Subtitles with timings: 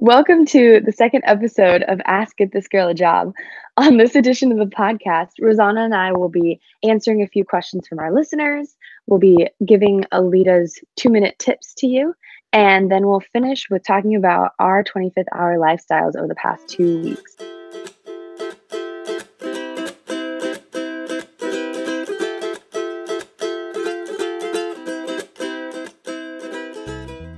[0.00, 3.32] Welcome to the second episode of Ask Get This Girl a Job.
[3.76, 7.88] On this edition of the podcast, Rosanna and I will be answering a few questions
[7.88, 8.76] from our listeners.
[9.08, 12.14] We'll be giving Alita's two minute tips to you,
[12.52, 17.02] and then we'll finish with talking about our 25th hour lifestyles over the past two
[17.02, 17.36] weeks.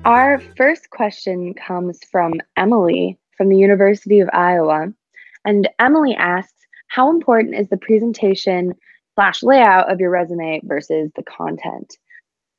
[0.05, 4.93] Our first question comes from Emily from the University of Iowa.
[5.45, 6.55] And Emily asks,
[6.89, 8.75] how important is the presentation
[9.15, 11.99] slash layout of your resume versus the content?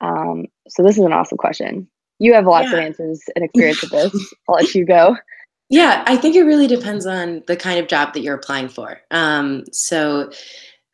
[0.01, 1.87] Um, so this is an awesome question.
[2.19, 2.77] You have lots yeah.
[2.77, 4.33] of answers and experience with this.
[4.49, 5.17] I'll let you go.
[5.69, 8.99] Yeah, I think it really depends on the kind of job that you're applying for.
[9.09, 10.29] Um, so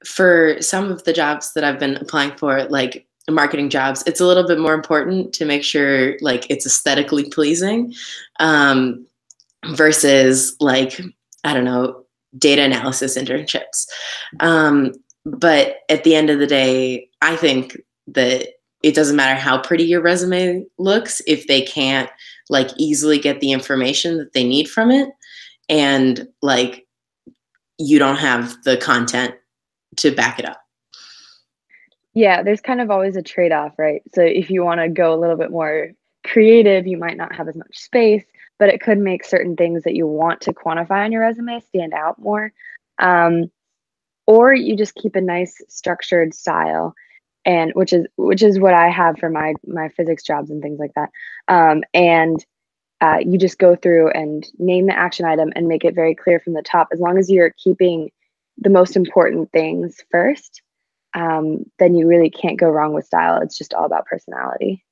[0.06, 4.26] for some of the jobs that I've been applying for, like marketing jobs, it's a
[4.26, 7.94] little bit more important to make sure like it's aesthetically pleasing
[8.40, 9.06] um,
[9.68, 11.00] versus like,
[11.44, 12.04] I don't know,
[12.38, 13.88] data analysis internships.
[14.40, 14.94] Um,
[15.26, 18.48] but at the end of the day, I think that
[18.84, 22.10] it doesn't matter how pretty your resume looks if they can't
[22.50, 25.10] like easily get the information that they need from it
[25.68, 26.88] and like
[27.78, 29.36] you don't have the content
[29.98, 30.62] to back it up.
[32.18, 34.02] Yeah, there's kind of always a trade off, right?
[34.16, 35.92] So if you want to go a little bit more
[36.26, 38.24] creative, you might not have as much space,
[38.58, 41.94] but it could make certain things that you want to quantify on your resume stand
[41.94, 42.52] out more.
[42.98, 43.52] Um,
[44.26, 46.96] or you just keep a nice structured style
[47.46, 50.80] and which is which is what I have for my my physics jobs and things
[50.80, 51.12] like that.
[51.48, 52.44] Um, and
[53.00, 56.40] uh, you just go through and name the action item and make it very clear
[56.40, 56.88] from the top.
[56.92, 58.10] As long as you're keeping
[58.58, 60.64] the most important things first,
[61.18, 63.42] um, then you really can't go wrong with style.
[63.42, 64.84] It's just all about personality.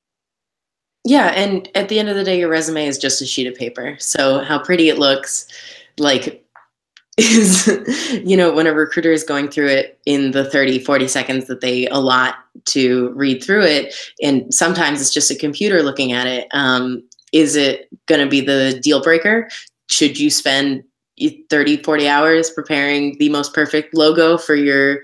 [1.04, 3.54] Yeah, and at the end of the day, your resume is just a sheet of
[3.54, 3.96] paper.
[4.00, 5.48] So how pretty it looks,
[6.00, 6.44] like
[7.18, 7.68] is
[8.26, 11.62] you know when a recruiter is going through it in the 30 40 seconds that
[11.62, 12.36] they allot
[12.66, 17.02] to read through it and sometimes it's just a computer looking at it um,
[17.32, 19.48] is it going to be the deal breaker
[19.88, 20.84] should you spend
[21.50, 25.02] 30 40 hours preparing the most perfect logo for your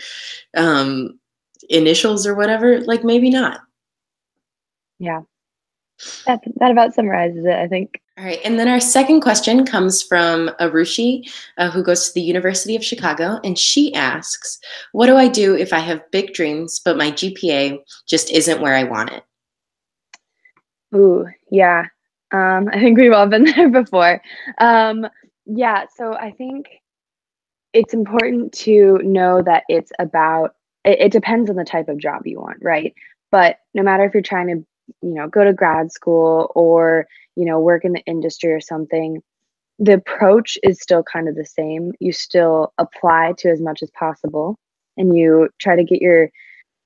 [0.57, 1.17] um,
[1.69, 3.61] initials or whatever like maybe not.
[4.99, 5.21] Yeah.
[6.25, 8.01] That, that about summarizes it i think.
[8.17, 12.21] All right and then our second question comes from arushi uh, who goes to the
[12.21, 14.59] university of chicago and she asks
[14.93, 18.75] what do i do if i have big dreams but my gpa just isn't where
[18.75, 19.23] i want it?
[20.95, 21.85] Ooh yeah.
[22.31, 24.21] Um, i think we've all been there before.
[24.57, 25.07] Um,
[25.53, 26.67] yeah, so I think
[27.73, 32.25] it's important to know that it's about it, it depends on the type of job
[32.25, 32.93] you want, right?
[33.31, 34.65] But no matter if you're trying to,
[35.01, 39.21] you know, go to grad school or, you know, work in the industry or something,
[39.79, 41.91] the approach is still kind of the same.
[41.99, 44.57] You still apply to as much as possible
[44.97, 46.29] and you try to get your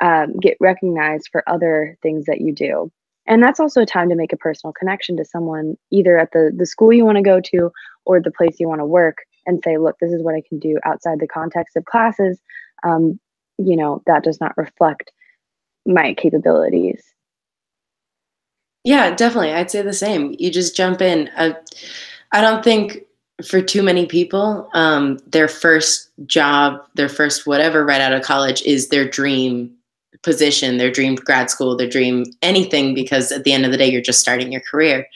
[0.01, 2.91] um, get recognized for other things that you do
[3.27, 6.51] and that's also a time to make a personal connection to someone either at the
[6.55, 7.71] the school you want to go to
[8.05, 10.59] or the place you want to work and say look this is what i can
[10.59, 12.39] do outside the context of classes.
[12.83, 13.19] Um,
[13.57, 15.11] you know that does not reflect
[15.85, 17.03] my capabilities.
[18.83, 19.53] Yeah definitely.
[19.53, 20.35] I'd say the same.
[20.37, 21.29] You just jump in.
[21.35, 21.53] Uh,
[22.31, 23.05] i don't think
[23.43, 28.61] for too many people um, their first job their first whatever right out of college
[28.63, 29.75] is their dream
[30.25, 33.89] position, their dream grad school, their dream anything, because at the end of the day,
[33.89, 35.07] you're just starting your career.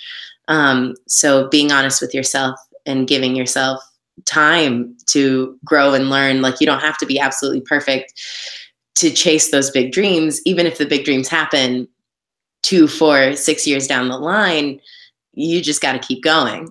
[0.48, 3.82] Um, so being honest with yourself and giving yourself
[4.26, 8.14] time to grow and learn, like you don't have to be absolutely perfect
[8.96, 11.88] to chase those big dreams, even if the big dreams happen
[12.62, 14.80] two, four, six years down the line,
[15.34, 16.70] you just got to keep going.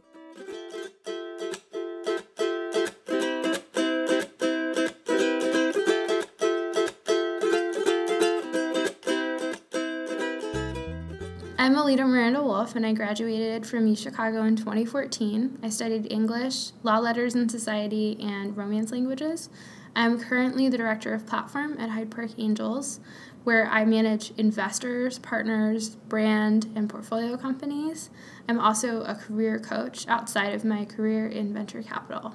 [11.68, 15.58] I'm Alita Miranda Wolf, and I graduated from U Chicago in 2014.
[15.62, 19.50] I studied English, Law Letters and Society, and Romance Languages.
[19.94, 23.00] I'm currently the director of platform at Hyde Park Angels,
[23.44, 28.08] where I manage investors, partners, brand, and portfolio companies.
[28.48, 32.34] I'm also a career coach outside of my career in venture capital.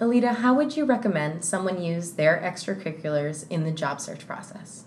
[0.00, 4.86] Alita, how would you recommend someone use their extracurriculars in the job search process?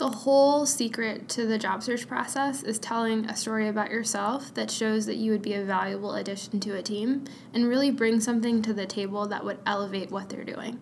[0.00, 4.70] The whole secret to the job search process is telling a story about yourself that
[4.70, 8.62] shows that you would be a valuable addition to a team and really bring something
[8.62, 10.80] to the table that would elevate what they're doing.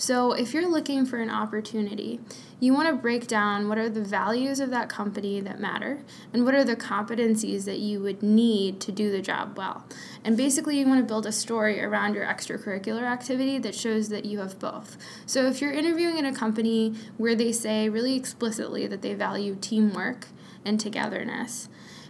[0.00, 2.20] So, if you're looking for an opportunity,
[2.60, 6.44] you want to break down what are the values of that company that matter and
[6.44, 9.84] what are the competencies that you would need to do the job well.
[10.22, 14.24] And basically, you want to build a story around your extracurricular activity that shows that
[14.24, 14.96] you have both.
[15.26, 19.56] So, if you're interviewing in a company where they say really explicitly that they value
[19.60, 20.28] teamwork
[20.64, 21.68] and togetherness,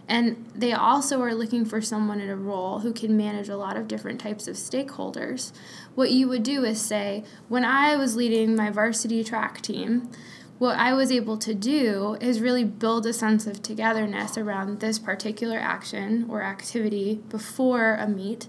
[0.09, 3.77] and they also are looking for someone in a role who can manage a lot
[3.77, 5.51] of different types of stakeholders.
[5.93, 10.09] What you would do is say, when I was leading my varsity track team,
[10.57, 14.99] what I was able to do is really build a sense of togetherness around this
[14.99, 18.47] particular action or activity before a meet.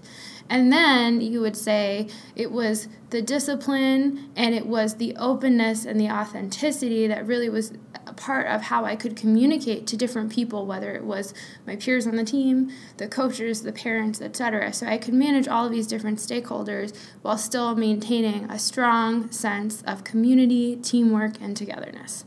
[0.49, 5.97] And then you would say it was the discipline and it was the openness and
[5.97, 7.71] the authenticity that really was
[8.11, 11.33] a part of how I could communicate to different people, whether it was
[11.65, 14.73] my peers on the team, the coaches, the parents, etc.
[14.73, 19.81] So I could manage all of these different stakeholders while still maintaining a strong sense
[19.83, 22.25] of community, teamwork, and togetherness.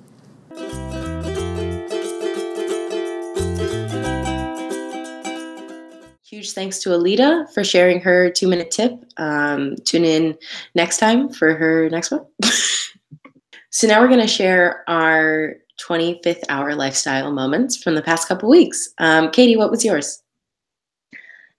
[6.25, 9.05] Huge thanks to Alita for sharing her two minute tip.
[9.19, 10.39] Um, tune in
[10.75, 12.25] next time for her next one.
[13.71, 18.49] so now we're going to share our 25th hour lifestyle moments from the past couple
[18.49, 18.89] weeks.
[18.99, 20.23] Um, Katie, what was yours?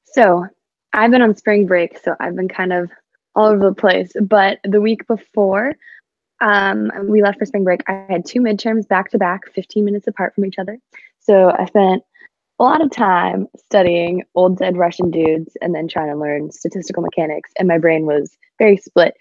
[0.05, 0.45] So
[0.93, 2.89] I've been on spring break, so I've been kind of
[3.35, 4.13] all over the place.
[4.21, 5.73] But the week before
[6.41, 10.07] um, we left for spring break, I had two midterms back to back, 15 minutes
[10.07, 10.77] apart from each other.
[11.19, 12.03] So I spent
[12.59, 17.03] a lot of time studying old dead Russian dudes and then trying to learn statistical
[17.03, 17.51] mechanics.
[17.59, 19.15] And my brain was very split.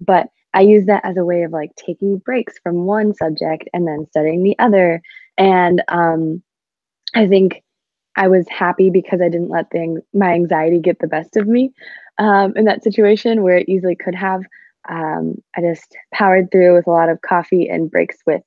[0.00, 0.28] But
[0.58, 4.08] I use that as a way of like taking breaks from one subject and then
[4.10, 5.00] studying the other.
[5.36, 6.42] And um,
[7.14, 7.62] I think
[8.16, 9.66] I was happy because I didn't let
[10.12, 11.72] my anxiety get the best of me
[12.18, 14.42] um, in that situation where it easily could have.
[14.88, 18.42] Um, I just powered through with a lot of coffee and breaks with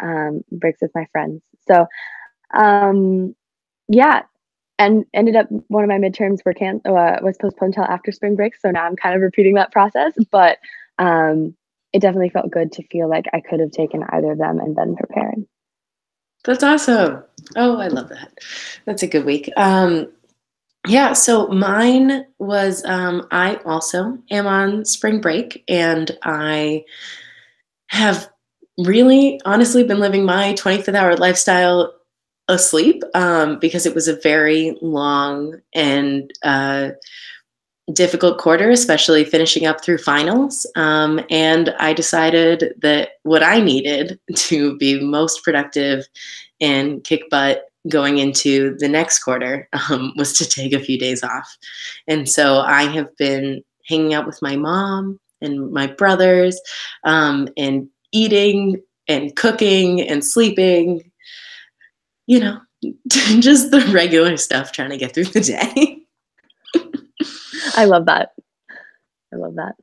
[0.00, 1.42] um, breaks with my friends.
[1.66, 1.88] So
[2.54, 3.34] um,
[3.88, 4.22] yeah,
[4.78, 8.36] and ended up one of my midterms were can uh, was postponed until after spring
[8.36, 8.54] break.
[8.54, 10.58] So now I'm kind of repeating that process, but
[10.98, 11.56] um,
[11.92, 14.74] it definitely felt good to feel like I could have taken either of them and
[14.74, 15.46] been prepared.
[16.44, 17.24] That's awesome.
[17.56, 18.32] Oh, I love that.
[18.84, 19.50] That's a good week.
[19.56, 20.08] Um,
[20.86, 26.84] yeah, so mine was um, I also am on spring break and I
[27.88, 28.28] have
[28.78, 31.92] really honestly been living my 25th hour lifestyle
[32.48, 36.90] asleep um, because it was a very long and uh,
[37.92, 40.66] difficult quarter, especially finishing up through finals.
[40.76, 46.06] Um, and I decided that what I needed to be most productive
[46.60, 51.22] and kick butt going into the next quarter um, was to take a few days
[51.22, 51.56] off.
[52.08, 56.60] And so I have been hanging out with my mom and my brothers
[57.04, 61.10] um, and eating and cooking and sleeping,
[62.26, 62.58] you know,
[63.08, 66.05] just the regular stuff trying to get through the day.
[67.76, 68.30] I love that.
[69.32, 69.74] I love that.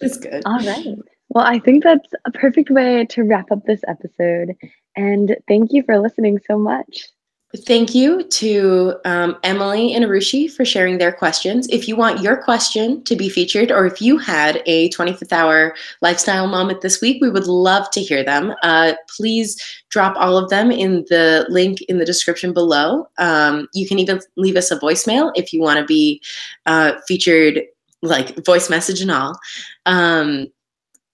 [0.00, 0.42] It's good.
[0.44, 0.96] All right.
[1.28, 4.54] Well, I think that's a perfect way to wrap up this episode.
[4.96, 7.08] And thank you for listening so much.
[7.54, 11.68] Thank you to um, Emily and Arushi for sharing their questions.
[11.68, 15.74] If you want your question to be featured, or if you had a 25th hour
[16.00, 18.54] lifestyle moment this week, we would love to hear them.
[18.62, 23.06] Uh, please drop all of them in the link in the description below.
[23.18, 26.22] Um, you can even leave us a voicemail if you want to be
[26.64, 27.60] uh, featured,
[28.00, 29.38] like voice message and all.
[29.84, 30.46] Um,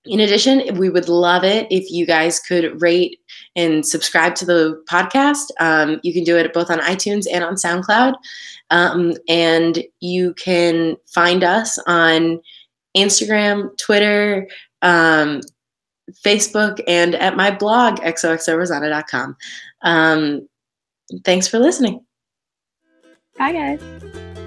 [0.04, 3.20] in addition, we would love it if you guys could rate
[3.58, 5.50] and subscribe to the podcast.
[5.58, 8.14] Um, you can do it both on iTunes and on SoundCloud.
[8.70, 12.40] Um, and you can find us on
[12.96, 14.48] Instagram, Twitter,
[14.82, 15.40] um,
[16.24, 19.36] Facebook, and at my blog, xoxorosanna.com.
[19.82, 20.48] Um,
[21.24, 22.04] thanks for listening.
[23.36, 24.37] Bye, guys.